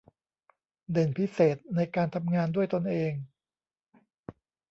[0.91, 3.13] เด่นพิเศษในการทำงานด้วยตนเอง